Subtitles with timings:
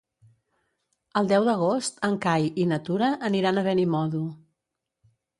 [1.19, 4.23] El deu d'agost en Cai i na Tura aniran a Benimodo.